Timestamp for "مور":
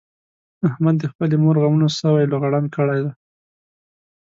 1.43-1.55